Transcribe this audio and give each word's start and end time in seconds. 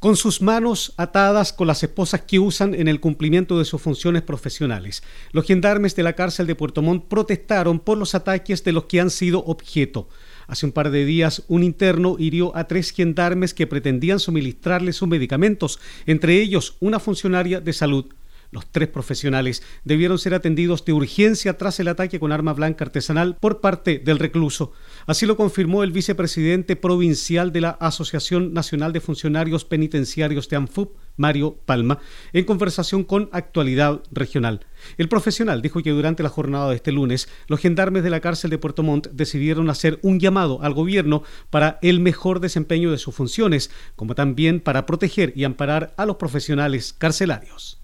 con 0.00 0.16
sus 0.16 0.40
manos 0.40 0.94
atadas 0.96 1.52
con 1.52 1.66
las 1.66 1.82
esposas 1.82 2.22
que 2.22 2.38
usan 2.38 2.74
en 2.74 2.88
el 2.88 3.00
cumplimiento 3.00 3.58
de 3.58 3.66
sus 3.66 3.80
funciones 3.82 4.22
profesionales. 4.22 5.02
Los 5.30 5.46
gendarmes 5.46 5.94
de 5.94 6.02
la 6.02 6.14
cárcel 6.14 6.46
de 6.46 6.54
Puerto 6.54 6.80
Montt 6.80 7.04
protestaron 7.04 7.78
por 7.78 7.98
los 7.98 8.14
ataques 8.14 8.64
de 8.64 8.72
los 8.72 8.86
que 8.86 9.00
han 9.00 9.10
sido 9.10 9.44
objeto. 9.44 10.08
Hace 10.46 10.66
un 10.66 10.72
par 10.72 10.90
de 10.90 11.04
días, 11.04 11.44
un 11.48 11.62
interno 11.62 12.16
hirió 12.18 12.56
a 12.56 12.66
tres 12.66 12.92
gendarmes 12.92 13.52
que 13.52 13.66
pretendían 13.66 14.18
suministrarle 14.18 14.94
sus 14.94 15.06
medicamentos, 15.06 15.78
entre 16.06 16.40
ellos 16.40 16.76
una 16.80 16.98
funcionaria 16.98 17.60
de 17.60 17.72
salud. 17.74 18.06
Los 18.52 18.66
tres 18.66 18.88
profesionales 18.88 19.62
debieron 19.84 20.18
ser 20.18 20.34
atendidos 20.34 20.84
de 20.84 20.92
urgencia 20.92 21.56
tras 21.56 21.78
el 21.78 21.86
ataque 21.86 22.18
con 22.18 22.32
arma 22.32 22.52
blanca 22.52 22.84
artesanal 22.84 23.36
por 23.38 23.60
parte 23.60 24.00
del 24.00 24.18
recluso. 24.18 24.72
Así 25.06 25.24
lo 25.24 25.36
confirmó 25.36 25.84
el 25.84 25.92
vicepresidente 25.92 26.74
provincial 26.74 27.52
de 27.52 27.60
la 27.60 27.70
Asociación 27.70 28.52
Nacional 28.52 28.92
de 28.92 29.00
Funcionarios 29.00 29.64
Penitenciarios 29.64 30.48
de 30.48 30.56
ANFUP, 30.56 30.96
Mario 31.16 31.58
Palma, 31.64 32.00
en 32.32 32.44
conversación 32.44 33.04
con 33.04 33.28
Actualidad 33.32 34.02
Regional. 34.10 34.66
El 34.98 35.08
profesional 35.08 35.62
dijo 35.62 35.82
que 35.82 35.90
durante 35.90 36.24
la 36.24 36.28
jornada 36.28 36.70
de 36.70 36.76
este 36.76 36.90
lunes, 36.90 37.28
los 37.46 37.60
gendarmes 37.60 38.02
de 38.02 38.10
la 38.10 38.20
cárcel 38.20 38.50
de 38.50 38.58
Puerto 38.58 38.82
Montt 38.82 39.08
decidieron 39.12 39.70
hacer 39.70 40.00
un 40.02 40.18
llamado 40.18 40.60
al 40.62 40.74
gobierno 40.74 41.22
para 41.50 41.78
el 41.82 42.00
mejor 42.00 42.40
desempeño 42.40 42.90
de 42.90 42.98
sus 42.98 43.14
funciones, 43.14 43.70
como 43.94 44.16
también 44.16 44.60
para 44.60 44.86
proteger 44.86 45.32
y 45.36 45.44
amparar 45.44 45.94
a 45.96 46.06
los 46.06 46.16
profesionales 46.16 46.92
carcelarios. 46.92 47.79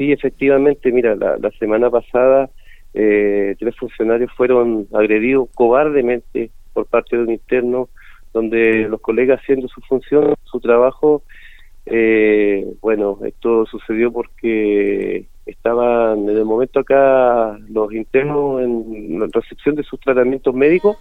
Sí, 0.00 0.12
efectivamente, 0.12 0.90
mira, 0.92 1.14
la, 1.14 1.50
semana 1.58 1.90
pasada 1.90 2.48
eh, 2.94 3.54
tres 3.58 3.76
funcionarios 3.76 4.32
fueron 4.34 4.88
agredidos 4.94 5.50
cobardemente 5.54 6.50
por 6.72 6.86
parte 6.86 7.18
de 7.18 7.24
un 7.24 7.32
interno, 7.32 7.90
donde 8.32 8.88
los 8.88 9.02
colegas 9.02 9.40
haciendo 9.42 9.68
su 9.68 9.82
función, 9.82 10.36
su 10.44 10.58
trabajo, 10.58 11.22
eh, 11.84 12.66
bueno, 12.80 13.18
esto 13.26 13.66
sucedió 13.66 14.10
porque 14.10 15.26
estaban 15.44 16.20
en 16.30 16.34
el 16.38 16.46
momento 16.46 16.80
acá 16.80 17.58
los 17.68 17.92
internos 17.92 18.62
en 18.62 19.20
la 19.20 19.26
recepción 19.30 19.74
de 19.74 19.82
sus 19.82 20.00
tratamientos 20.00 20.54
médicos 20.54 20.96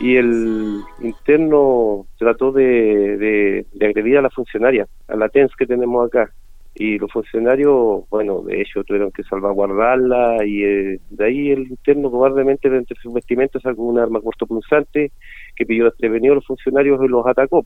y 0.00 0.16
el 0.16 0.80
interno 1.02 2.04
trató 2.18 2.50
de, 2.50 3.64
de 3.72 3.86
agredir 3.86 4.18
a 4.18 4.22
la 4.22 4.30
funcionaria, 4.30 4.88
a 5.06 5.14
la 5.14 5.28
TENS 5.28 5.54
que 5.54 5.68
tenemos 5.68 6.04
acá 6.04 6.32
y 6.78 6.98
los 6.98 7.10
funcionarios, 7.10 8.04
bueno, 8.10 8.42
de 8.42 8.60
hecho 8.60 8.84
tuvieron 8.84 9.10
que 9.10 9.22
salvaguardarla 9.22 10.44
y 10.44 10.62
eh, 10.62 11.00
de 11.08 11.24
ahí 11.24 11.50
el 11.50 11.68
interno 11.70 12.10
cobardemente 12.10 12.68
de 12.68 12.78
entre 12.78 12.96
sus 13.00 13.14
vestimentas 13.14 13.62
sacó 13.62 13.82
un 13.82 13.98
arma 13.98 14.20
cortopunzante 14.20 15.10
que 15.54 15.64
pidió 15.64 15.90
prevenido 15.98 16.32
a 16.32 16.36
los 16.36 16.46
funcionarios 16.46 17.00
y 17.02 17.08
los 17.08 17.26
atacó. 17.26 17.64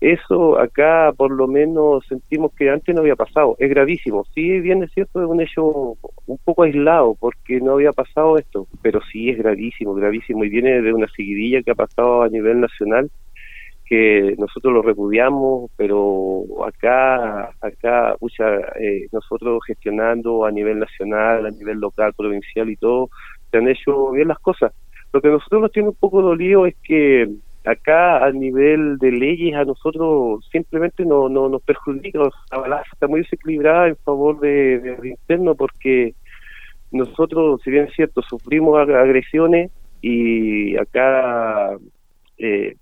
Eso 0.00 0.58
acá 0.58 1.12
por 1.16 1.30
lo 1.30 1.46
menos 1.46 2.04
sentimos 2.08 2.52
que 2.54 2.68
antes 2.68 2.94
no 2.94 3.00
había 3.00 3.14
pasado. 3.14 3.54
Es 3.60 3.70
gravísimo. 3.70 4.24
Sí, 4.34 4.60
bien 4.60 4.82
es 4.82 4.92
cierto, 4.92 5.22
es 5.22 5.28
un 5.28 5.40
hecho 5.40 5.96
un 6.26 6.38
poco 6.44 6.64
aislado 6.64 7.14
porque 7.18 7.60
no 7.60 7.74
había 7.74 7.92
pasado 7.92 8.36
esto, 8.36 8.66
pero 8.82 9.00
sí 9.12 9.30
es 9.30 9.38
gravísimo, 9.38 9.94
gravísimo 9.94 10.44
y 10.44 10.48
viene 10.48 10.82
de 10.82 10.92
una 10.92 11.06
seguidilla 11.14 11.62
que 11.62 11.70
ha 11.70 11.76
pasado 11.76 12.22
a 12.22 12.28
nivel 12.28 12.60
nacional 12.60 13.08
que 13.84 14.34
nosotros 14.38 14.72
lo 14.72 14.82
repudiamos, 14.82 15.70
pero 15.76 16.44
acá, 16.66 17.50
acá, 17.60 18.16
pucha, 18.18 18.58
eh, 18.80 19.06
nosotros 19.12 19.60
gestionando 19.66 20.44
a 20.44 20.50
nivel 20.50 20.78
nacional, 20.78 21.46
a 21.46 21.50
nivel 21.50 21.78
local, 21.78 22.12
provincial 22.16 22.70
y 22.70 22.76
todo, 22.76 23.10
se 23.50 23.58
han 23.58 23.68
hecho 23.68 24.10
bien 24.12 24.28
las 24.28 24.38
cosas. 24.38 24.72
Lo 25.12 25.20
que 25.20 25.28
a 25.28 25.32
nosotros 25.32 25.62
nos 25.62 25.72
tiene 25.72 25.88
un 25.88 25.94
poco 25.94 26.22
dolido 26.22 26.66
es 26.66 26.74
que 26.82 27.28
acá 27.64 28.24
a 28.24 28.32
nivel 28.32 28.98
de 28.98 29.12
leyes 29.12 29.54
a 29.54 29.64
nosotros 29.64 30.46
simplemente 30.50 31.04
no, 31.04 31.28
no 31.28 31.48
nos 31.48 31.62
perjudica, 31.62 32.20
la 32.50 32.58
balanza 32.58 32.88
está 32.92 33.06
muy 33.06 33.20
desequilibrada 33.20 33.88
en 33.88 33.96
favor 33.96 34.40
de, 34.40 34.78
de 34.80 35.08
interno 35.08 35.54
porque 35.54 36.14
nosotros, 36.90 37.60
si 37.62 37.70
bien 37.70 37.86
es 37.86 37.94
cierto, 37.94 38.22
sufrimos 38.22 38.78
agresiones 38.78 39.70
y 40.00 40.76
acá 40.76 41.76
eh, 42.38 42.76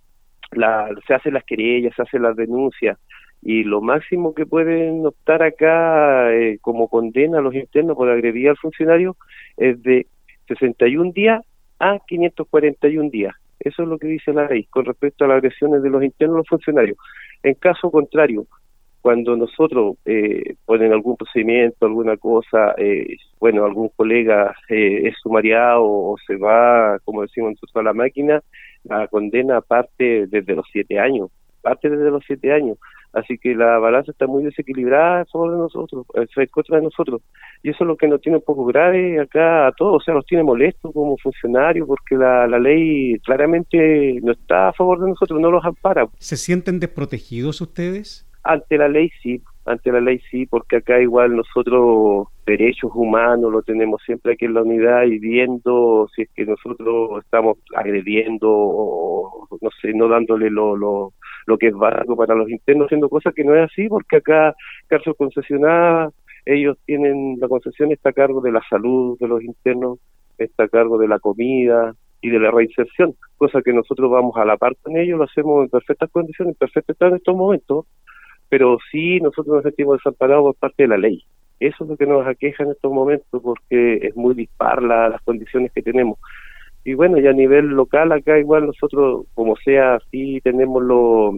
se 1.06 1.14
hacen 1.14 1.34
las 1.34 1.44
querellas, 1.44 1.94
se 1.94 2.02
hacen 2.02 2.22
las 2.22 2.36
denuncias 2.36 2.98
y 3.42 3.64
lo 3.64 3.80
máximo 3.80 4.34
que 4.34 4.46
pueden 4.46 5.04
optar 5.04 5.42
acá 5.42 6.32
eh, 6.32 6.58
como 6.60 6.88
condena 6.88 7.38
a 7.38 7.42
los 7.42 7.54
internos 7.54 7.96
por 7.96 8.08
agredir 8.08 8.50
al 8.50 8.56
funcionario 8.56 9.16
es 9.56 9.82
de 9.82 10.06
61 10.46 11.12
días 11.12 11.44
a 11.80 11.98
541 12.06 13.10
días. 13.10 13.34
Eso 13.58 13.82
es 13.82 13.88
lo 13.88 13.98
que 13.98 14.06
dice 14.06 14.32
la 14.32 14.46
ley 14.46 14.64
con 14.64 14.84
respecto 14.84 15.24
a 15.24 15.28
las 15.28 15.38
agresiones 15.38 15.82
de 15.82 15.90
los 15.90 16.02
internos 16.04 16.36
a 16.36 16.38
los 16.38 16.48
funcionarios. 16.48 16.96
En 17.42 17.54
caso 17.54 17.90
contrario, 17.90 18.46
cuando 19.02 19.36
nosotros 19.36 19.96
eh, 20.04 20.54
ponen 20.64 20.92
algún 20.92 21.16
procedimiento, 21.16 21.86
alguna 21.86 22.16
cosa, 22.16 22.72
eh, 22.78 23.16
bueno, 23.40 23.64
algún 23.64 23.88
colega 23.96 24.54
eh, 24.68 25.08
es 25.08 25.16
sumariado 25.20 25.82
o 25.84 26.16
se 26.24 26.36
va, 26.36 26.98
como 27.04 27.22
decimos 27.22 27.50
nosotros, 27.50 27.76
a 27.76 27.82
la 27.82 27.92
máquina, 27.92 28.40
la 28.84 29.08
condena 29.08 29.60
parte 29.60 30.28
desde 30.28 30.54
los 30.54 30.66
siete 30.72 31.00
años, 31.00 31.30
parte 31.60 31.90
desde 31.90 32.10
los 32.10 32.22
siete 32.24 32.52
años. 32.52 32.78
Así 33.12 33.36
que 33.36 33.54
la 33.54 33.78
balanza 33.78 34.12
está 34.12 34.26
muy 34.26 34.44
desequilibrada 34.44 35.26
sobre 35.26 35.56
nosotros, 35.56 36.06
en 36.14 36.46
contra 36.46 36.78
de 36.78 36.84
nosotros. 36.84 37.20
Y 37.62 37.70
eso 37.70 37.84
es 37.84 37.88
lo 37.88 37.96
que 37.96 38.08
nos 38.08 38.20
tiene 38.22 38.38
un 38.38 38.44
poco 38.44 38.64
grave 38.64 39.20
acá 39.20 39.66
a 39.66 39.72
todos, 39.72 39.96
o 39.96 40.00
sea, 40.00 40.14
nos 40.14 40.24
tiene 40.24 40.44
molestos 40.44 40.92
como 40.94 41.18
funcionarios 41.18 41.86
porque 41.86 42.14
la 42.14 42.46
ley 42.46 43.18
claramente 43.18 44.18
no 44.22 44.32
está 44.32 44.68
a 44.68 44.72
favor 44.72 45.00
de 45.00 45.10
nosotros, 45.10 45.40
no 45.40 45.50
los 45.50 45.64
ampara. 45.64 46.06
¿Se 46.18 46.36
sienten 46.36 46.80
desprotegidos 46.80 47.60
ustedes? 47.60 48.26
Ante 48.44 48.76
la 48.76 48.88
ley 48.88 49.10
sí, 49.22 49.40
ante 49.64 49.92
la 49.92 50.00
ley 50.00 50.20
sí, 50.30 50.46
porque 50.46 50.76
acá 50.76 51.00
igual 51.00 51.36
nosotros 51.36 52.26
derechos 52.44 52.90
humanos 52.94 53.52
lo 53.52 53.62
tenemos 53.62 54.02
siempre 54.04 54.32
aquí 54.32 54.46
en 54.46 54.54
la 54.54 54.62
unidad 54.62 55.04
y 55.04 55.18
viendo 55.20 56.08
si 56.14 56.22
es 56.22 56.30
que 56.34 56.44
nosotros 56.44 57.22
estamos 57.24 57.58
agrediendo 57.76 58.48
o 58.50 59.48
no 59.60 59.70
sé, 59.80 59.92
no 59.94 60.08
dándole 60.08 60.50
lo, 60.50 60.76
lo, 60.76 61.12
que 61.58 61.68
es 61.68 61.74
básico 61.74 62.16
para 62.16 62.34
los 62.34 62.50
internos, 62.50 62.86
haciendo 62.86 63.08
cosas 63.08 63.32
que 63.32 63.44
no 63.44 63.54
es 63.54 63.70
así, 63.70 63.88
porque 63.88 64.16
acá 64.16 64.54
cárcel 64.88 65.14
concesionada, 65.16 66.10
ellos 66.44 66.76
tienen, 66.84 67.36
la 67.38 67.46
concesión 67.46 67.92
está 67.92 68.10
a 68.10 68.14
cargo 68.14 68.40
de 68.40 68.50
la 68.50 68.62
salud 68.68 69.16
de 69.20 69.28
los 69.28 69.42
internos, 69.42 70.00
está 70.38 70.64
a 70.64 70.68
cargo 70.68 70.98
de 70.98 71.06
la 71.06 71.20
comida, 71.20 71.94
y 72.22 72.30
de 72.30 72.38
la 72.38 72.52
reinserción, 72.52 73.16
cosa 73.36 73.60
que 73.62 73.72
nosotros 73.72 74.08
vamos 74.08 74.36
a 74.36 74.44
la 74.44 74.56
par 74.56 74.76
con 74.80 74.96
ellos, 74.96 75.18
lo 75.18 75.24
hacemos 75.24 75.64
en 75.64 75.68
perfectas 75.68 76.08
condiciones, 76.10 76.52
en 76.52 76.58
perfecto 76.58 76.92
estado 76.92 77.10
en 77.10 77.16
estos 77.16 77.36
momentos, 77.36 77.86
pero 78.52 78.76
sí 78.90 79.18
nosotros 79.18 79.54
nos 79.54 79.62
sentimos 79.62 79.96
desamparados 79.96 80.44
por 80.44 80.54
parte 80.56 80.82
de 80.82 80.88
la 80.90 80.98
ley. 80.98 81.24
Eso 81.58 81.84
es 81.84 81.90
lo 81.90 81.96
que 81.96 82.04
nos 82.04 82.26
aqueja 82.26 82.64
en 82.64 82.72
estos 82.72 82.92
momentos 82.92 83.40
porque 83.42 83.94
es 84.02 84.14
muy 84.14 84.34
dispar 84.34 84.82
las 84.82 85.22
condiciones 85.22 85.72
que 85.72 85.80
tenemos. 85.80 86.18
Y 86.84 86.92
bueno, 86.92 87.18
ya 87.18 87.30
a 87.30 87.32
nivel 87.32 87.68
local 87.68 88.12
acá 88.12 88.38
igual 88.38 88.66
nosotros, 88.66 89.24
como 89.32 89.56
sea, 89.56 89.98
sí 90.10 90.38
tenemos 90.44 90.82
los 90.82 91.36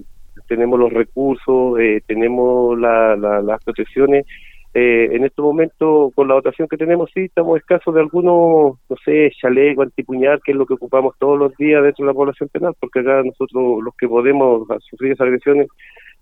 tenemos 0.49 0.77
los 0.77 0.93
recursos, 0.93 1.79
eh, 1.79 2.03
tenemos 2.05 2.77
las 2.81 3.63
protecciones. 3.63 4.27
Eh, 4.75 5.11
en 5.13 5.25
estos 5.25 5.45
momentos, 5.45 6.13
con 6.17 6.27
la 6.27 6.35
dotación 6.35 6.67
que 6.67 6.77
tenemos, 6.77 7.13
sí 7.15 7.27
estamos 7.27 7.59
escasos 7.59 7.95
de 7.95 8.01
algunos, 8.01 8.77
no 8.91 8.97
sé, 9.05 9.31
chaleco, 9.41 9.83
antipuñal, 9.83 10.41
que 10.45 10.51
es 10.51 10.59
lo 10.59 10.67
que 10.67 10.75
ocupamos 10.75 11.15
todos 11.21 11.39
los 11.39 11.57
días 11.59 11.81
dentro 11.81 12.05
de 12.05 12.11
la 12.11 12.15
población 12.17 12.49
penal, 12.49 12.75
porque 12.81 12.99
acá 12.99 13.23
nosotros 13.23 13.85
los 13.85 13.95
que 13.95 14.09
podemos 14.09 14.67
sufrir 14.91 15.13
esas 15.13 15.29
agresiones 15.29 15.69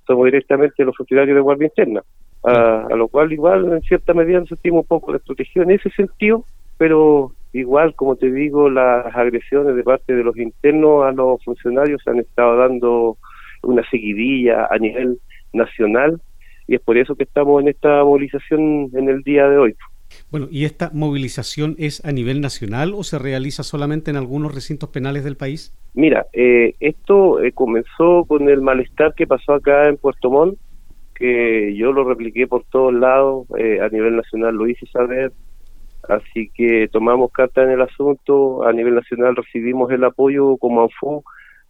somos 0.07 0.25
directamente 0.27 0.85
los 0.85 0.97
funcionarios 0.97 1.35
de 1.35 1.41
guardia 1.41 1.67
interna, 1.67 2.03
a, 2.45 2.89
lo 2.97 3.09
cual 3.09 3.33
igual 3.33 3.73
en 3.73 3.83
cierta 3.83 4.15
medida 4.15 4.41
nos 4.41 4.49
sentimos 4.49 4.83
un 4.83 4.89
poco 4.89 5.13
desprotegidos 5.13 5.69
en 5.69 5.75
ese 5.75 5.91
sentido, 5.91 6.45
pero 6.79 7.33
igual, 7.53 7.95
como 7.95 8.17
te 8.17 8.31
digo, 8.31 8.69
las 8.71 9.15
agresiones 9.15 9.77
de 9.77 9.83
parte 9.83 10.15
de 10.15 10.25
los 10.25 10.37
internos 10.37 11.05
a 11.05 11.13
los 11.13 11.43
funcionarios 11.45 12.03
se 12.03 12.11
han 12.11 12.19
estado 12.19 12.57
dando 12.57 13.17
una 13.63 13.89
seguidilla 13.91 14.67
a 14.71 14.79
nivel 14.79 15.19
nacional 15.53 16.21
y 16.67 16.77
es 16.77 16.81
por 16.81 16.97
eso 16.97 17.15
que 17.15 17.25
estamos 17.25 17.61
en 17.63 17.69
esta 17.69 18.05
movilización 18.05 18.91
en 18.95 19.09
el 19.09 19.23
día 19.23 19.49
de 19.49 19.59
hoy. 19.59 19.75
Bueno, 20.31 20.49
¿y 20.51 20.65
esta 20.65 20.91
movilización 20.93 21.77
es 21.79 22.05
a 22.05 22.13
nivel 22.13 22.41
nacional 22.41 22.93
o 22.95 23.05
se 23.05 23.19
realiza 23.19 23.63
solamente 23.63 24.11
en 24.11 24.17
algunos 24.17 24.55
recintos 24.55 24.89
penales 24.91 25.25
del 25.25 25.37
país? 25.37 25.75
Mira, 25.95 26.27
eh, 26.33 26.75
esto 26.81 27.43
eh, 27.43 27.53
comenzó 27.53 28.25
con 28.27 28.49
el 28.49 28.63
malestar 28.63 29.15
que 29.15 29.27
pasó 29.27 29.55
acá 29.55 29.89
en 29.89 29.99
Puerto 29.99 30.31
Montt, 30.31 30.59
que 31.15 31.75
yo 31.77 31.93
lo 31.93 32.05
repliqué 32.05 32.47
por 32.47 32.65
todos 32.65 32.95
lados, 32.95 33.47
eh, 33.59 33.81
a 33.81 33.89
nivel 33.89 34.17
nacional 34.17 34.55
lo 34.55 34.67
hice 34.67 34.87
saber, 34.87 35.33
así 36.09 36.51
que 36.55 36.89
tomamos 36.91 37.31
carta 37.31 37.63
en 37.63 37.71
el 37.71 37.83
asunto, 37.83 38.67
a 38.67 38.73
nivel 38.73 38.95
nacional 38.95 39.37
recibimos 39.37 39.91
el 39.93 40.03
apoyo 40.05 40.57
como 40.57 40.83
ANFU 40.83 41.23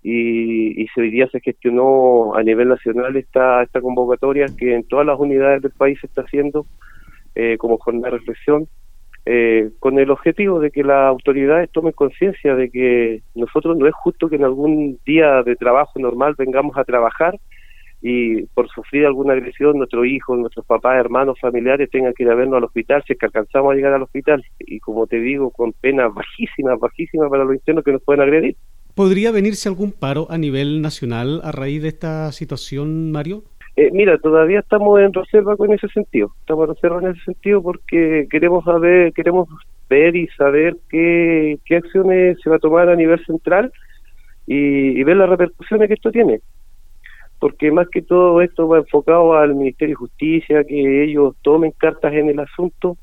y, 0.02 0.82
y 0.82 0.86
hoy 0.96 1.10
día 1.10 1.28
se 1.28 1.40
gestionó 1.40 2.34
a 2.36 2.42
nivel 2.42 2.68
nacional 2.68 3.16
esta, 3.16 3.62
esta 3.62 3.80
convocatoria 3.80 4.46
que 4.56 4.74
en 4.74 4.84
todas 4.84 5.06
las 5.06 5.18
unidades 5.18 5.62
del 5.62 5.72
país 5.72 5.98
se 6.00 6.06
está 6.06 6.22
haciendo 6.22 6.66
eh, 7.34 7.56
como 7.58 7.78
jornada 7.78 8.10
de 8.10 8.18
reflexión, 8.18 8.68
eh, 9.24 9.70
con 9.78 9.98
el 9.98 10.10
objetivo 10.10 10.58
de 10.58 10.70
que 10.70 10.82
las 10.82 11.08
autoridades 11.08 11.70
tomen 11.70 11.92
conciencia 11.92 12.56
de 12.56 12.70
que 12.70 13.22
nosotros 13.34 13.76
no 13.76 13.86
es 13.86 13.94
justo 13.94 14.28
que 14.28 14.36
en 14.36 14.44
algún 14.44 14.98
día 15.06 15.42
de 15.44 15.54
trabajo 15.54 15.98
normal 16.00 16.34
vengamos 16.36 16.76
a 16.76 16.84
trabajar 16.84 17.38
y 18.00 18.42
por 18.46 18.68
sufrir 18.68 19.06
alguna 19.06 19.34
agresión 19.34 19.78
nuestros 19.78 20.06
hijos, 20.06 20.36
nuestros 20.36 20.66
papás, 20.66 20.98
hermanos, 20.98 21.38
familiares 21.40 21.88
tengan 21.88 22.12
que 22.14 22.24
ir 22.24 22.30
a 22.30 22.34
vernos 22.34 22.56
al 22.56 22.64
hospital 22.64 23.04
si 23.06 23.12
es 23.12 23.18
que 23.18 23.26
alcanzamos 23.26 23.72
a 23.72 23.76
llegar 23.76 23.92
al 23.92 24.02
hospital 24.02 24.44
y 24.58 24.80
como 24.80 25.06
te 25.06 25.20
digo 25.20 25.52
con 25.52 25.72
penas 25.72 26.12
bajísimas, 26.12 26.80
bajísimas 26.80 27.30
para 27.30 27.44
los 27.44 27.54
internos 27.54 27.84
que 27.84 27.92
nos 27.92 28.02
pueden 28.02 28.22
agredir. 28.22 28.56
¿Podría 28.94 29.30
venirse 29.30 29.68
algún 29.68 29.92
paro 29.92 30.26
a 30.30 30.36
nivel 30.36 30.82
nacional 30.82 31.40
a 31.44 31.52
raíz 31.52 31.80
de 31.80 31.88
esta 31.88 32.30
situación, 32.32 33.12
Mario? 33.12 33.44
Eh, 33.74 33.90
mira, 33.92 34.18
todavía 34.18 34.60
estamos 34.60 35.00
en 35.00 35.12
reserva 35.12 35.56
con 35.56 35.72
ese 35.72 35.88
sentido. 35.88 36.32
Estamos 36.40 36.68
en 36.68 36.74
reserva 36.74 37.00
en 37.00 37.08
ese 37.08 37.24
sentido 37.24 37.62
porque 37.62 38.26
queremos 38.30 38.64
saber, 38.64 39.12
queremos 39.14 39.48
ver 39.88 40.14
y 40.14 40.26
saber 40.28 40.76
qué, 40.90 41.58
qué 41.64 41.76
acciones 41.76 42.38
se 42.42 42.50
va 42.50 42.56
a 42.56 42.60
tomar 42.60 42.88
a 42.88 42.96
nivel 42.96 43.24
central 43.24 43.72
y, 44.46 45.02
ver 45.04 45.16
las 45.16 45.28
repercusiones 45.28 45.88
que 45.88 45.94
esto 45.94 46.10
tiene. 46.10 46.40
Porque 47.38 47.72
más 47.72 47.88
que 47.88 48.02
todo 48.02 48.40
esto 48.40 48.68
va 48.68 48.78
enfocado 48.78 49.34
al 49.34 49.54
Ministerio 49.54 49.94
de 49.94 50.00
Justicia, 50.00 50.64
que 50.64 51.04
ellos 51.04 51.34
tomen 51.42 51.72
cartas 51.72 52.12
en 52.12 52.28
el 52.28 52.38
asunto 52.38 52.96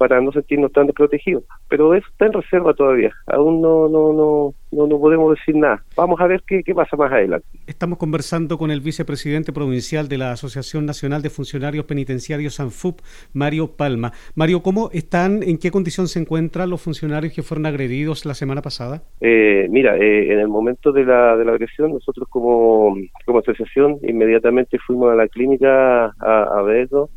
para 0.00 0.18
no 0.18 0.32
sentirnos 0.32 0.72
tan 0.72 0.86
desprotegidos. 0.86 1.44
Pero 1.68 1.94
eso 1.94 2.06
está 2.10 2.24
en 2.24 2.32
reserva 2.32 2.72
todavía. 2.72 3.12
Aún 3.26 3.60
no, 3.60 3.86
no, 3.86 4.14
no, 4.14 4.54
no, 4.72 4.86
no 4.86 4.98
podemos 4.98 5.36
decir 5.36 5.54
nada. 5.54 5.84
Vamos 5.94 6.18
a 6.22 6.26
ver 6.26 6.42
qué, 6.46 6.62
qué 6.64 6.74
pasa 6.74 6.96
más 6.96 7.12
adelante. 7.12 7.46
Estamos 7.66 7.98
conversando 7.98 8.56
con 8.56 8.70
el 8.70 8.80
vicepresidente 8.80 9.52
provincial 9.52 10.08
de 10.08 10.16
la 10.16 10.32
Asociación 10.32 10.86
Nacional 10.86 11.20
de 11.20 11.28
Funcionarios 11.28 11.84
Penitenciarios 11.84 12.60
ANFUP, 12.60 13.00
Mario 13.34 13.76
Palma. 13.76 14.12
Mario, 14.34 14.62
¿cómo 14.62 14.88
están, 14.94 15.42
en 15.42 15.58
qué 15.58 15.70
condición 15.70 16.08
se 16.08 16.18
encuentran 16.18 16.70
los 16.70 16.80
funcionarios 16.80 17.34
que 17.34 17.42
fueron 17.42 17.66
agredidos 17.66 18.24
la 18.24 18.32
semana 18.32 18.62
pasada? 18.62 19.02
Eh, 19.20 19.68
mira, 19.68 19.98
eh, 19.98 20.32
en 20.32 20.38
el 20.38 20.48
momento 20.48 20.92
de 20.92 21.04
la, 21.04 21.36
de 21.36 21.44
la 21.44 21.52
agresión, 21.52 21.92
nosotros 21.92 22.26
como, 22.30 22.96
como 23.26 23.40
asociación 23.40 23.98
inmediatamente 24.02 24.78
fuimos 24.78 25.12
a 25.12 25.14
la 25.14 25.28
clínica 25.28 26.06
a, 26.06 26.58
a 26.58 26.62
verlo 26.62 27.10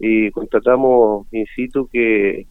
y 0.00 0.30
contratamos 0.30 1.26
in 1.30 1.46
situ 1.54 1.86
que 1.92 2.46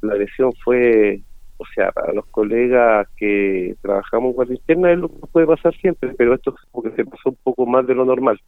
la 0.00 0.14
agresión 0.14 0.52
fue, 0.64 1.20
o 1.58 1.64
sea, 1.74 1.92
para 1.92 2.12
los 2.12 2.26
colegas 2.26 3.06
que 3.16 3.74
trabajamos 3.82 4.30
en 4.30 4.34
guardia 4.34 4.56
interna 4.56 4.92
es 4.92 4.98
lo 4.98 5.08
que 5.08 5.26
puede 5.30 5.46
pasar 5.46 5.74
siempre, 5.76 6.14
pero 6.16 6.34
esto 6.34 6.54
porque 6.72 6.90
se 6.96 7.04
pasó 7.04 7.30
un 7.30 7.38
poco 7.42 7.66
más 7.66 7.86
de 7.86 7.94
lo 7.94 8.04
normal. 8.04 8.40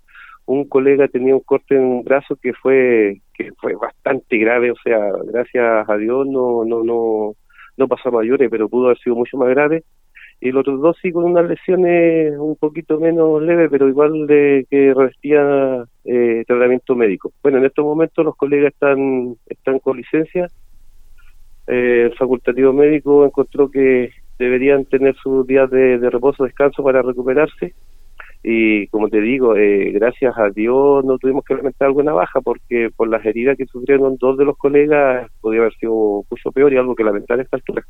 Un 0.46 0.68
colega 0.68 1.08
tenía 1.08 1.34
un 1.34 1.40
corte 1.40 1.74
en 1.74 1.82
un 1.82 2.04
brazo 2.04 2.36
que 2.36 2.54
fue 2.54 3.20
que 3.34 3.52
fue 3.60 3.74
bastante 3.74 4.38
grave, 4.38 4.70
o 4.70 4.76
sea, 4.82 4.98
gracias 5.24 5.88
a 5.88 5.96
Dios 5.96 6.26
no 6.26 6.64
no 6.64 6.82
no 6.82 7.34
no 7.76 7.88
pasó 7.88 8.08
a 8.08 8.12
mayores, 8.12 8.48
pero 8.50 8.68
pudo 8.68 8.86
haber 8.86 8.98
sido 8.98 9.16
mucho 9.16 9.36
más 9.36 9.50
grave 9.50 9.84
y 10.40 10.50
los 10.50 10.60
otros 10.60 10.80
dos 10.80 10.96
sí 11.00 11.12
con 11.12 11.24
unas 11.24 11.48
lesiones 11.48 12.34
un 12.38 12.56
poquito 12.56 13.00
menos 13.00 13.42
leves, 13.42 13.68
pero 13.70 13.88
igual 13.88 14.26
de 14.26 14.66
que 14.70 14.92
revestía 14.94 15.84
eh, 16.04 16.44
tratamiento 16.46 16.94
médico. 16.94 17.32
Bueno, 17.42 17.58
en 17.58 17.64
estos 17.64 17.84
momentos 17.84 18.24
los 18.24 18.36
colegas 18.36 18.72
están, 18.72 19.36
están 19.46 19.78
con 19.78 19.96
licencia. 19.96 20.48
Eh, 21.66 22.08
el 22.10 22.16
facultativo 22.16 22.72
médico 22.72 23.24
encontró 23.24 23.70
que 23.70 24.10
deberían 24.38 24.84
tener 24.84 25.16
sus 25.16 25.46
días 25.46 25.70
de, 25.70 25.98
de 25.98 26.10
reposo, 26.10 26.44
descanso 26.44 26.82
para 26.82 27.02
recuperarse 27.02 27.74
y 28.48 28.86
como 28.88 29.08
te 29.08 29.20
digo, 29.20 29.56
eh, 29.56 29.90
gracias 29.90 30.38
a 30.38 30.50
Dios 30.50 31.04
no 31.04 31.18
tuvimos 31.18 31.44
que 31.44 31.54
lamentar 31.54 31.88
alguna 31.88 32.12
baja 32.12 32.40
porque 32.40 32.90
por 32.94 33.08
las 33.08 33.26
heridas 33.26 33.56
que 33.56 33.66
sufrieron 33.66 34.16
dos 34.20 34.38
de 34.38 34.44
los 34.44 34.56
colegas 34.56 35.28
podía 35.40 35.62
haber 35.62 35.74
sido 35.74 36.24
mucho 36.30 36.52
peor 36.52 36.72
y 36.72 36.76
algo 36.76 36.94
que 36.94 37.02
lamentar 37.02 37.40
a 37.40 37.42
esta 37.42 37.56
altura. 37.56 37.84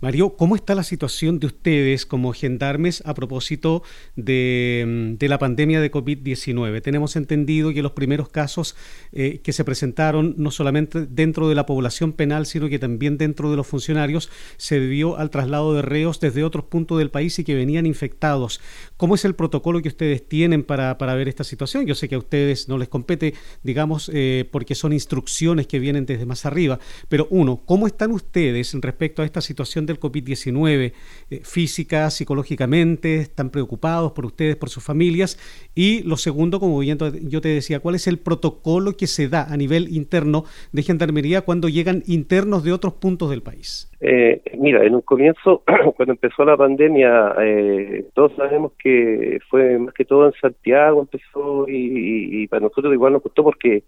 Mario, 0.00 0.36
¿cómo 0.36 0.56
está 0.56 0.74
la 0.74 0.82
situación 0.82 1.38
de 1.38 1.46
ustedes 1.46 2.06
como 2.06 2.32
gendarmes 2.32 3.02
a 3.06 3.14
propósito 3.14 3.82
de, 4.16 5.16
de 5.18 5.28
la 5.28 5.38
pandemia 5.38 5.80
de 5.80 5.90
COVID-19? 5.90 6.82
Tenemos 6.82 7.16
entendido 7.16 7.72
que 7.72 7.82
los 7.82 7.92
primeros 7.92 8.28
casos 8.28 8.76
eh, 9.12 9.40
que 9.42 9.52
se 9.52 9.64
presentaron 9.64 10.34
no 10.38 10.50
solamente 10.50 11.06
dentro 11.06 11.48
de 11.48 11.54
la 11.54 11.66
población 11.66 12.12
penal, 12.12 12.46
sino 12.46 12.68
que 12.68 12.78
también 12.78 13.18
dentro 13.18 13.50
de 13.50 13.56
los 13.56 13.66
funcionarios, 13.66 14.30
se 14.56 14.80
debió 14.80 15.16
al 15.16 15.30
traslado 15.30 15.74
de 15.74 15.82
reos 15.82 16.20
desde 16.20 16.44
otros 16.44 16.64
puntos 16.64 16.98
del 16.98 17.10
país 17.10 17.38
y 17.38 17.44
que 17.44 17.54
venían 17.54 17.86
infectados. 17.86 18.60
¿Cómo 18.96 19.14
es 19.14 19.24
el 19.24 19.34
protocolo 19.34 19.80
que 19.82 19.88
ustedes 19.88 20.26
tienen 20.28 20.64
para, 20.64 20.98
para 20.98 21.14
ver 21.14 21.28
esta 21.28 21.44
situación? 21.44 21.86
Yo 21.86 21.94
sé 21.94 22.08
que 22.08 22.14
a 22.14 22.18
ustedes 22.18 22.68
no 22.68 22.78
les 22.78 22.88
compete, 22.88 23.34
digamos, 23.62 24.10
eh, 24.12 24.48
porque 24.50 24.74
son 24.74 24.92
instrucciones 24.92 25.66
que 25.66 25.78
vienen 25.78 26.06
desde 26.06 26.26
más 26.26 26.46
arriba, 26.46 26.78
pero 27.08 27.26
uno, 27.30 27.62
¿cómo 27.64 27.86
están 27.86 28.12
ustedes 28.12 28.74
respecto 28.80 29.22
a 29.22 29.24
esta 29.24 29.40
situación 29.40 29.67
del 29.74 30.00
COVID-19, 30.00 30.92
eh, 31.30 31.40
física, 31.44 32.10
psicológicamente? 32.10 33.16
¿Están 33.16 33.50
preocupados 33.50 34.12
por 34.12 34.26
ustedes, 34.26 34.56
por 34.56 34.68
sus 34.68 34.84
familias? 34.84 35.38
Y 35.74 36.02
lo 36.02 36.16
segundo, 36.16 36.60
como 36.60 36.78
bien 36.78 36.98
yo 37.28 37.40
te 37.40 37.48
decía, 37.48 37.80
¿cuál 37.80 37.94
es 37.94 38.06
el 38.06 38.18
protocolo 38.18 38.96
que 38.96 39.06
se 39.06 39.28
da 39.28 39.44
a 39.44 39.56
nivel 39.56 39.88
interno 39.94 40.44
de 40.72 40.82
gendarmería 40.82 41.42
cuando 41.42 41.68
llegan 41.68 42.02
internos 42.06 42.64
de 42.64 42.72
otros 42.72 42.94
puntos 42.94 43.30
del 43.30 43.42
país? 43.42 43.90
Eh, 44.00 44.40
mira, 44.58 44.84
en 44.84 44.94
un 44.94 45.00
comienzo, 45.00 45.62
cuando 45.96 46.12
empezó 46.12 46.44
la 46.44 46.56
pandemia, 46.56 47.34
eh, 47.40 48.04
todos 48.14 48.32
sabemos 48.36 48.72
que 48.78 49.38
fue 49.48 49.78
más 49.78 49.92
que 49.94 50.04
todo 50.04 50.26
en 50.26 50.32
Santiago, 50.40 51.00
empezó 51.00 51.66
y, 51.68 52.46
para 52.48 52.60
nosotros 52.60 52.92
igual 52.92 53.12
nos 53.14 53.22
costó 53.22 53.42
porque 53.42 53.82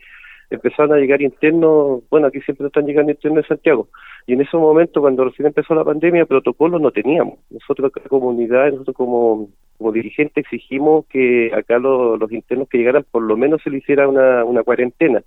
empezaron 0.51 0.93
a 0.93 0.97
llegar 0.99 1.23
internos, 1.23 2.03
bueno, 2.11 2.27
aquí 2.27 2.41
siempre 2.41 2.67
están 2.67 2.87
llegando 2.87 3.13
internos 3.13 3.43
de 3.43 3.49
Santiago, 3.49 3.89
y 4.27 4.35
en 4.35 4.41
ese 4.41 4.57
momento, 4.57 5.01
cuando 5.01 5.25
recién 5.25 5.47
empezó 5.47 5.75
la 5.75 5.85
pandemia, 5.85 6.27
protocolos 6.27 6.81
no 6.81 6.91
teníamos. 6.91 7.39
Nosotros, 7.51 7.93
la 7.95 8.09
comunidad, 8.09 8.71
nosotros 8.73 8.97
como, 8.97 9.49
como 9.79 9.93
dirigentes 9.93 10.45
exigimos 10.45 11.07
que 11.07 11.53
acá 11.55 11.79
los 11.79 12.33
internos 12.33 12.69
que 12.69 12.79
llegaran, 12.79 13.05
por 13.11 13.23
lo 13.23 13.37
menos 13.37 13.63
se 13.63 13.71
le 13.71 13.79
hiciera 13.79 14.09
una, 14.09 14.45
una 14.45 14.63
cuarentena 14.63 15.23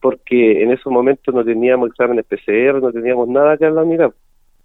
porque 0.00 0.62
en 0.62 0.70
esos 0.70 0.92
momentos 0.92 1.34
no 1.34 1.44
teníamos 1.44 1.90
exámenes 1.90 2.24
PCR, 2.24 2.80
no 2.80 2.92
teníamos 2.92 3.28
nada 3.28 3.52
acá 3.54 3.66
en 3.66 3.74
la 3.74 3.82
unidad. 3.82 4.14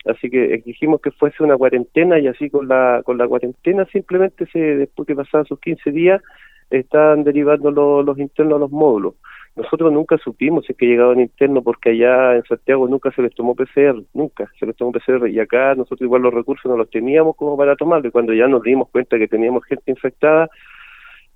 Así 0.06 0.30
que 0.30 0.54
exigimos 0.54 1.02
que 1.02 1.12
fuese 1.12 1.44
una 1.44 1.58
cuarentena 1.58 2.20
y 2.20 2.28
así 2.28 2.50
con 2.50 2.68
la 2.68 3.02
con 3.06 3.18
la 3.18 3.28
cuarentena 3.28 3.86
simplemente 3.86 4.46
se 4.48 4.60
después 4.60 5.08
que 5.08 5.16
pasaban 5.16 5.46
sus 5.46 5.60
15 5.60 5.92
días 5.92 6.22
estaban 6.70 7.24
derivando 7.24 7.72
los, 7.72 8.18
internos 8.18 8.58
a 8.58 8.60
los 8.60 8.72
módulos. 8.72 9.16
Nosotros 9.56 9.92
nunca 9.94 10.18
supimos 10.18 10.66
si 10.66 10.72
es 10.72 10.78
que 10.78 10.88
llegaban 10.88 11.20
internos 11.20 11.64
porque 11.64 11.92
allá 11.92 12.36
en 12.36 12.44
Santiago 12.44 12.88
nunca 12.88 13.12
se 13.12 13.22
les 13.22 13.36
tomó 13.36 13.54
PCR, 13.54 14.04
nunca 14.14 14.50
se 14.60 14.66
les 14.66 14.76
tomó 14.76 14.92
PCR 14.92 15.28
y 15.30 15.40
acá 15.40 15.76
nosotros 15.76 16.02
igual 16.02 16.24
los 16.24 16.34
recursos 16.34 16.70
no 16.70 16.76
los 16.76 16.90
teníamos 16.90 17.36
como 17.36 17.56
para 17.56 17.76
tomarlo 17.76 18.08
y 18.08 18.12
cuando 18.12 18.34
ya 18.34 18.48
nos 18.48 18.64
dimos 18.64 18.90
cuenta 18.90 19.20
que 19.20 19.28
teníamos 19.28 19.64
gente 19.66 19.92
infectada, 19.92 20.50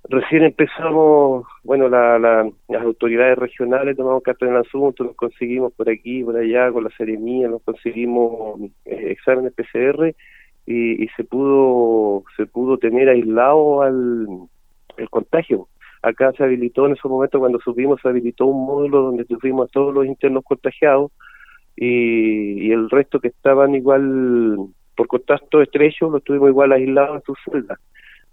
Recién 0.04 0.42
empezamos, 0.44 1.44
bueno, 1.64 1.88
la, 1.88 2.18
las 2.18 2.82
autoridades 2.82 3.36
regionales 3.36 3.96
tomamos 3.96 4.22
carta 4.22 4.46
en 4.46 4.52
el 4.52 4.60
asunto, 4.60 5.04
nos 5.04 5.16
conseguimos 5.16 5.72
por 5.74 5.90
aquí, 5.90 6.22
por 6.22 6.36
allá, 6.36 6.72
con 6.72 6.84
la 6.84 6.90
seremía, 6.96 7.48
nos 7.48 7.62
conseguimos 7.62 8.58
eh, 8.86 9.10
exámenes 9.10 9.52
PCR 9.52 10.14
y, 10.64 11.04
y, 11.04 11.08
se 11.08 11.24
pudo 11.24 12.24
se 12.36 12.46
pudo 12.46 12.78
tener 12.78 13.08
aislado 13.08 13.82
al 13.82 14.26
el 14.96 15.10
contagio. 15.10 15.68
Acá 16.02 16.32
se 16.36 16.44
habilitó 16.44 16.86
en 16.86 16.92
ese 16.92 17.08
momento, 17.08 17.38
cuando 17.38 17.58
subimos, 17.60 18.00
se 18.00 18.08
habilitó 18.08 18.46
un 18.46 18.66
módulo 18.66 19.02
donde 19.02 19.24
tuvimos 19.24 19.68
a 19.68 19.72
todos 19.72 19.94
los 19.94 20.06
internos 20.06 20.44
contagiados 20.44 21.12
y, 21.76 22.68
y 22.68 22.72
el 22.72 22.90
resto 22.90 23.20
que 23.20 23.28
estaban 23.28 23.74
igual 23.74 24.56
por 24.96 25.06
contacto 25.06 25.62
estrecho, 25.62 26.10
los 26.10 26.22
tuvimos 26.24 26.50
igual 26.50 26.72
aislados 26.72 27.16
en 27.16 27.22
sus 27.22 27.38
celdas 27.44 27.78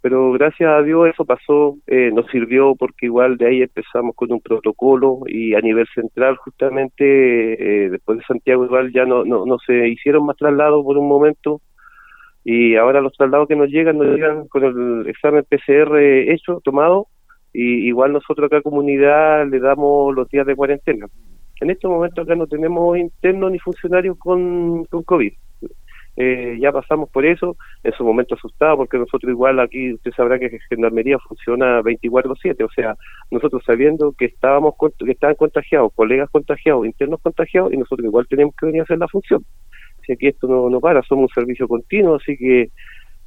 pero 0.06 0.32
gracias 0.34 0.70
a 0.70 0.84
Dios 0.84 1.10
eso 1.10 1.26
pasó, 1.26 1.80
eh, 1.88 2.12
nos 2.14 2.28
sirvió 2.28 2.76
porque 2.76 3.08
igual 3.08 3.38
de 3.38 3.48
ahí 3.48 3.64
empezamos 3.64 4.16
con 4.16 4.32
un 4.32 4.40
protocolo 4.40 5.22
y 5.26 5.56
a 5.56 5.62
nivel 5.62 5.88
central 5.96 6.36
justamente 6.36 7.86
eh, 7.86 7.90
después 7.90 8.20
de 8.20 8.24
Santiago 8.26 8.66
igual 8.66 8.94
ya 8.94 9.04
no, 9.06 9.26
no, 9.26 9.48
no 9.48 9.58
se 9.66 9.88
hicieron 9.88 10.28
más 10.28 10.38
traslados 10.38 10.84
por 10.86 11.00
un 11.00 11.08
momento 11.08 11.60
y 12.44 12.76
ahora 12.76 13.02
los 13.02 13.14
traslados 13.14 13.48
que 13.48 13.56
nos 13.56 13.70
llegan 13.70 13.98
nos 13.98 14.06
llegan 14.10 14.48
con 14.48 14.64
el 14.64 15.10
examen 15.10 15.44
PCR 15.50 15.98
hecho, 15.98 16.62
tomado 16.64 17.08
y 17.56 17.88
igual 17.88 18.14
nosotros 18.14 18.48
acá 18.48 18.62
comunidad 18.62 19.48
le 19.48 19.60
damos 19.60 20.14
los 20.14 20.30
días 20.30 20.46
de 20.46 20.56
cuarentena. 20.56 21.08
En 21.62 21.70
este 21.70 21.88
momento 21.88 22.22
acá 22.22 22.36
no 22.36 22.48
tenemos 22.48 22.98
internos 22.98 23.52
ni 23.52 23.60
funcionarios 23.60 24.18
con, 24.18 24.86
con 24.86 25.04
COVID 25.04 25.34
eh, 26.18 26.58
ya 26.62 26.72
pasamos 26.72 27.10
por 27.10 27.26
eso, 27.26 27.58
en 27.84 27.92
su 27.94 28.04
momento 28.04 28.36
asustado, 28.36 28.78
porque 28.78 28.98
nosotros 28.98 29.30
igual 29.30 29.60
aquí, 29.60 29.94
usted 29.94 30.12
sabrá 30.12 30.40
que 30.40 30.60
Gendarmería 30.70 31.20
funciona 31.20 31.82
24-7, 31.82 32.64
o 32.64 32.70
sea, 32.70 32.96
nosotros 33.32 33.64
sabiendo 33.66 34.14
que 34.14 34.26
estábamos 34.26 34.76
que 34.98 35.12
estaban 35.12 35.36
contagiados, 35.36 35.92
colegas 35.94 36.30
contagiados, 36.30 36.86
internos 36.86 37.22
contagiados, 37.22 37.74
y 37.74 37.78
nosotros 37.78 38.06
igual 38.06 38.28
tenemos 38.30 38.56
que 38.56 38.68
venir 38.68 38.82
a 38.82 38.84
hacer 38.84 38.98
la 38.98 39.10
función. 39.10 39.44
Si 40.06 40.14
aquí 40.14 40.28
esto 40.28 40.48
no, 40.48 40.70
no 40.70 40.80
para, 40.80 41.02
somos 41.02 41.24
un 41.24 41.34
servicio 41.34 41.68
continuo, 41.68 42.16
así 42.16 42.38
que, 42.38 42.70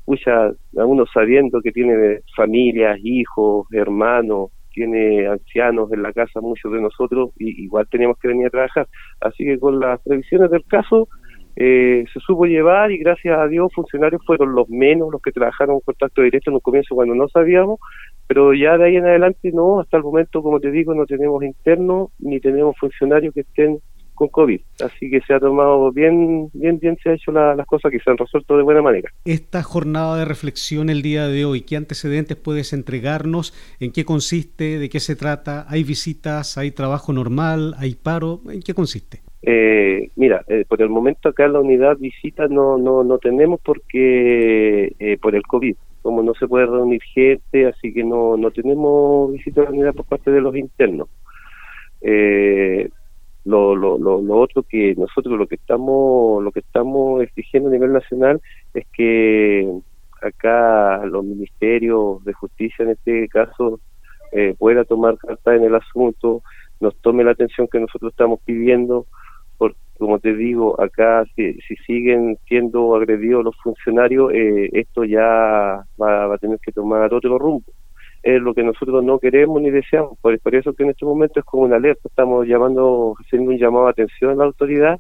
mucha, 0.09 0.51
uno 0.73 1.05
sabiendo 1.13 1.61
que 1.61 1.71
tiene 1.71 2.21
familias, 2.35 2.99
hijos, 3.03 3.67
hermanos, 3.73 4.51
tiene 4.73 5.27
ancianos 5.27 5.93
en 5.93 6.03
la 6.03 6.13
casa, 6.13 6.41
muchos 6.41 6.73
de 6.73 6.81
nosotros, 6.81 7.31
y 7.39 7.65
igual 7.65 7.87
teníamos 7.91 8.19
que 8.19 8.29
venir 8.29 8.47
a 8.47 8.51
trabajar. 8.51 8.87
Así 9.21 9.45
que 9.45 9.59
con 9.59 9.79
las 9.79 10.01
previsiones 10.03 10.51
del 10.51 10.65
caso, 10.65 11.09
eh, 11.57 12.05
se 12.13 12.21
supo 12.21 12.47
llevar 12.47 12.93
y 12.93 12.99
gracias 12.99 13.37
a 13.37 13.49
Dios 13.49 13.73
funcionarios 13.75 14.23
fueron 14.25 14.55
los 14.55 14.69
menos 14.69 15.11
los 15.11 15.21
que 15.21 15.33
trabajaron 15.33 15.75
en 15.75 15.81
contacto 15.81 16.23
directo 16.23 16.51
en 16.51 16.55
un 16.55 16.61
comienzo 16.61 16.95
cuando 16.95 17.17
no 17.17 17.27
sabíamos 17.29 17.81
Pero 18.29 18.55
ya 18.55 18.79
de 18.79 18.85
ahí 18.85 18.97
en 18.97 19.07
adelante 19.07 19.51
no, 19.53 19.81
hasta 19.81 19.97
el 19.97 20.05
momento, 20.05 20.41
como 20.41 20.61
te 20.61 20.71
digo, 20.71 20.95
no 20.95 21.05
tenemos 21.05 21.43
internos 21.43 22.11
ni 22.21 22.39
tenemos 22.39 22.77
funcionarios 22.79 23.35
que 23.35 23.41
estén 23.41 23.81
con 24.19 24.29
COVID. 24.29 24.61
Así 24.85 25.09
que 25.09 25.21
se 25.21 25.33
ha 25.33 25.39
tomado 25.39 25.93
bien, 25.93 26.51
bien, 26.53 26.79
bien 26.81 26.99
se 27.03 27.11
ha 27.11 27.15
hecho 27.15 27.31
las 27.31 27.67
cosas 27.67 27.93
que 27.93 28.01
se 28.01 28.11
han 28.11 28.19
resuelto 28.19 28.57
de 28.57 28.65
buena 28.65 28.83
manera. 28.83 29.11
Esta 29.25 29.63
jornada 29.63 30.19
de 30.19 30.25
reflexión 30.25 30.91
el 30.91 31.03
día 31.03 31.29
de 31.29 31.45
hoy, 31.45 31.61
¿qué 31.63 31.77
antecedentes 31.77 32.37
puedes 32.37 32.73
entregarnos? 32.73 33.55
¿En 33.79 33.93
qué 33.93 34.05
consiste? 34.05 34.79
¿De 34.79 34.89
qué 34.89 34.99
se 34.99 35.15
trata? 35.15 35.67
¿Hay 35.69 35.85
visitas? 35.85 36.59
¿Hay 36.59 36.73
trabajo 36.73 37.13
normal? 37.13 37.75
¿Hay 37.79 37.95
paro? 37.95 38.41
¿En 38.51 38.61
qué 38.61 38.75
consiste? 38.75 39.21
Eh, 39.43 40.11
mira, 40.17 40.43
eh, 40.49 40.65
por 40.69 40.83
el 40.83 40.89
momento 40.89 41.29
acá 41.29 41.45
en 41.45 41.53
la 41.53 41.61
unidad 41.61 41.97
visitas 41.97 42.51
no, 42.51 42.77
no, 42.77 43.05
no 43.05 43.19
tenemos 43.19 43.61
porque 43.65 44.97
eh, 44.99 45.17
por 45.23 45.37
el 45.37 45.43
COVID, 45.43 45.77
como 46.03 46.25
no 46.25 46.35
se 46.35 46.49
puede 46.49 46.67
reunir 46.67 47.01
gente, 47.15 47.67
así 47.67 47.95
que 47.95 48.03
no, 48.03 48.37
no 48.37 48.51
tenemos 48.51 49.33
visitas 49.33 49.59
a 49.67 49.71
la 49.71 49.77
unidad 49.77 49.95
por 49.95 50.07
parte 50.07 50.33
de 50.33 50.41
los 50.41 50.57
internos. 50.57 51.09
Eh, 52.01 52.89
lo, 53.49 53.75
lo, 53.75 53.99
lo, 53.99 54.37
otro 54.39 54.63
que 54.63 54.95
nosotros 54.97 55.39
lo 55.39 55.47
que 55.47 55.55
estamos 55.55 56.45
lo 56.45 56.53
que 56.53 56.61
estamos 56.61 57.23
exigiendo 57.23 57.71
a 57.71 57.73
nivel 57.73 57.93
nacional 57.95 58.41
es 58.75 58.87
que 58.93 59.73
acá 60.21 61.05
los 61.07 61.25
ministerios 61.25 62.23
de 62.25 62.35
justicia 62.35 62.85
en 62.85 62.91
este 62.91 63.27
caso 63.29 63.81
eh, 64.33 64.55
pueda 64.59 64.85
tomar 64.85 65.17
carta 65.17 65.55
en 65.55 65.65
el 65.65 65.75
asunto, 65.75 66.43
nos 66.81 66.95
tome 66.99 67.25
la 67.25 67.31
atención 67.31 67.67
que 67.69 67.81
nosotros 67.81 68.13
estamos 68.13 68.41
pidiendo, 68.45 69.07
porque 69.57 69.79
como 69.99 70.19
te 70.19 70.35
digo, 70.35 70.79
acá 70.79 71.25
si, 71.35 71.55
si 71.63 71.77
siguen 71.87 72.37
siendo 72.47 72.95
agredidos 72.95 73.43
los 73.43 73.57
funcionarios, 73.63 74.31
eh, 74.35 74.69
esto 74.73 75.05
ya 75.05 75.25
va, 76.01 76.27
va 76.27 76.35
a 76.35 76.39
tener 76.39 76.59
que 76.61 76.73
tomar 76.73 77.15
otro 77.15 77.39
rumbo 77.39 77.65
es 78.23 78.41
lo 78.43 78.55
que 78.55 78.63
nosotros 78.63 79.03
no 79.05 79.19
queremos 79.19 79.61
ni 79.63 79.71
deseamos. 79.71 80.19
Por, 80.21 80.39
eso 80.55 80.73
que 80.75 80.83
en 80.83 80.91
este 80.91 81.05
momento 81.05 81.41
es 81.41 81.47
como 81.47 81.65
una 81.65 81.77
alerta, 81.77 82.09
estamos 82.09 82.47
llamando, 82.47 83.15
haciendo 83.21 83.51
un 83.51 83.59
llamado 83.59 83.87
de 83.87 83.91
atención 83.93 84.33
a 84.33 84.35
la 84.35 84.45
autoridad 84.45 84.99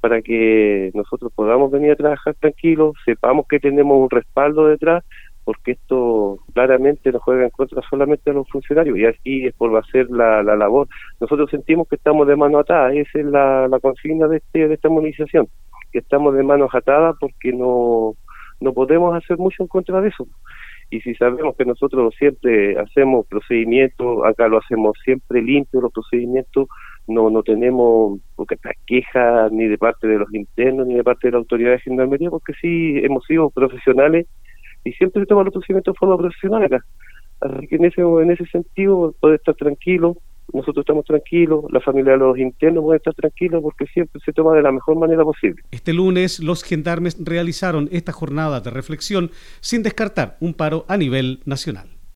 para 0.00 0.22
que 0.22 0.90
nosotros 0.94 1.32
podamos 1.34 1.70
venir 1.70 1.92
a 1.92 1.96
trabajar 1.96 2.34
tranquilos, 2.34 2.94
sepamos 3.04 3.46
que 3.48 3.58
tenemos 3.58 3.98
un 3.98 4.10
respaldo 4.10 4.68
detrás, 4.68 5.02
porque 5.44 5.72
esto 5.72 6.38
claramente 6.52 7.10
nos 7.10 7.22
juega 7.22 7.44
en 7.44 7.50
contra 7.50 7.80
solamente 7.88 8.30
a 8.30 8.34
los 8.34 8.48
funcionarios 8.48 8.98
y 8.98 9.06
así 9.06 9.46
es 9.46 9.54
por 9.54 9.76
hacer 9.76 10.10
la, 10.10 10.42
la 10.42 10.56
labor. 10.56 10.88
Nosotros 11.20 11.50
sentimos 11.50 11.88
que 11.88 11.96
estamos 11.96 12.26
de 12.26 12.36
mano 12.36 12.58
atada, 12.58 12.92
esa 12.92 13.18
es 13.18 13.24
la, 13.24 13.66
la 13.68 13.80
consigna 13.80 14.28
de, 14.28 14.38
este, 14.38 14.68
de 14.68 14.74
esta 14.74 14.88
movilización, 14.88 15.48
que 15.90 16.00
estamos 16.00 16.34
de 16.34 16.42
manos 16.42 16.70
atadas 16.74 17.16
porque 17.18 17.52
no, 17.52 18.14
no 18.60 18.72
podemos 18.72 19.16
hacer 19.16 19.38
mucho 19.38 19.62
en 19.62 19.68
contra 19.68 20.00
de 20.00 20.08
eso 20.08 20.26
y 20.90 21.00
si 21.00 21.14
sabemos 21.14 21.56
que 21.56 21.64
nosotros 21.64 22.14
siempre 22.16 22.78
hacemos 22.78 23.26
procedimientos, 23.26 24.24
acá 24.24 24.46
lo 24.48 24.58
hacemos 24.58 24.96
siempre 25.04 25.42
limpio 25.42 25.80
los 25.80 25.92
procedimientos, 25.92 26.68
no 27.08 27.30
no 27.30 27.42
tenemos 27.42 28.20
quejas 28.86 29.50
ni 29.52 29.66
de 29.66 29.78
parte 29.78 30.06
de 30.06 30.18
los 30.18 30.32
internos 30.32 30.86
ni 30.86 30.94
de 30.94 31.04
parte 31.04 31.28
de 31.28 31.32
la 31.32 31.38
autoridad 31.38 31.72
de 31.72 31.80
gendarmería, 31.80 32.30
porque 32.30 32.52
sí 32.60 32.98
hemos 33.02 33.24
sido 33.24 33.50
profesionales 33.50 34.26
y 34.84 34.92
siempre 34.92 35.22
se 35.22 35.26
toman 35.26 35.46
los 35.46 35.54
procedimientos 35.54 35.94
de 35.94 35.98
forma 35.98 36.18
profesional 36.18 36.62
acá. 36.62 36.84
Así 37.40 37.66
que 37.66 37.76
en 37.76 37.84
ese, 37.84 38.00
en 38.00 38.30
ese 38.30 38.46
sentido 38.46 39.14
puede 39.20 39.36
estar 39.36 39.54
tranquilo, 39.54 40.16
nosotros 40.52 40.82
estamos 40.82 41.04
tranquilos, 41.04 41.64
la 41.70 41.80
familia 41.80 42.12
de 42.12 42.18
los 42.18 42.38
internos 42.38 42.84
puede 42.84 42.98
estar 42.98 43.14
tranquila 43.14 43.60
porque 43.60 43.86
siempre 43.86 44.20
se 44.24 44.32
toma 44.32 44.54
de 44.54 44.62
la 44.62 44.72
mejor 44.72 44.96
manera 44.96 45.24
posible. 45.24 45.62
Este 45.70 45.92
lunes 45.92 46.40
los 46.40 46.62
gendarmes 46.62 47.16
realizaron 47.22 47.88
esta 47.92 48.12
jornada 48.12 48.60
de 48.60 48.70
reflexión 48.70 49.30
sin 49.60 49.82
descartar 49.82 50.36
un 50.40 50.54
paro 50.54 50.84
a 50.88 50.96
nivel 50.96 51.40
nacional. 51.44 51.95